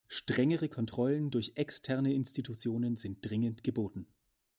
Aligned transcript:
Strengere 0.07 0.67
Kontrollen 0.67 1.29
durch 1.29 1.51
externe 1.57 2.11
Institutionen 2.15 2.97
sind 2.97 3.19
dringend 3.21 3.63
geboten. 3.63 4.07